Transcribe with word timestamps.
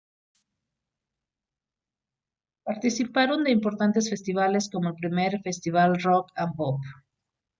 Participaron 2.63 3.43
de 3.43 3.51
importantes 3.51 4.09
festivales 4.09 4.67
como 4.71 4.89
el 4.89 4.95
"Primer 4.95 5.39
Festival 5.43 6.01
Rock 6.01 6.31
and 6.37 6.55
Pop". 6.55 6.79